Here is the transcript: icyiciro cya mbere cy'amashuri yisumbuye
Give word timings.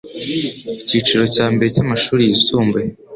icyiciro 0.81 1.23
cya 1.35 1.45
mbere 1.53 1.69
cy'amashuri 1.75 2.21
yisumbuye 2.29 2.87